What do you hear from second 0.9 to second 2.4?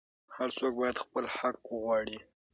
خپل حق وغواړي.